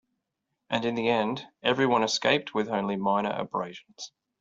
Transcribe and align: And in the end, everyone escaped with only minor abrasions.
And 0.67 0.83
in 0.83 0.95
the 0.95 1.09
end, 1.09 1.45
everyone 1.61 2.01
escaped 2.01 2.55
with 2.55 2.69
only 2.69 2.95
minor 2.95 3.29
abrasions. 3.29 4.11